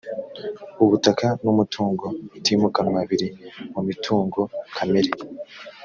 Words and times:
ubutaka 0.83 1.27
n 1.43 1.45
‘umutungo 1.53 2.05
utimukanwa 2.37 2.99
biri 3.09 3.27
mu 3.73 3.81
mitungo 3.87 4.39
kamere. 4.75 5.11